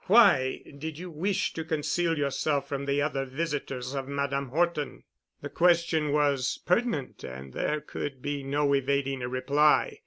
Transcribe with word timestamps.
"Why 0.07 0.63
did 0.79 0.97
you 0.97 1.11
wish 1.11 1.53
to 1.53 1.63
conceal 1.63 2.17
yourself 2.17 2.67
from 2.67 2.87
the 2.87 3.03
other 3.03 3.23
visitors 3.23 3.93
of 3.93 4.07
Madame 4.07 4.49
Horton?" 4.49 5.03
The 5.41 5.49
question 5.49 6.11
was 6.11 6.57
pertinent 6.65 7.23
and 7.23 7.53
there 7.53 7.81
could 7.81 8.19
be 8.19 8.41
no 8.41 8.73
evading 8.73 9.21
a 9.21 9.27
reply. 9.29 9.99